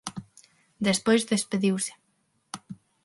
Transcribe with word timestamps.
Despois 0.87 1.27
despediuse. 1.33 1.93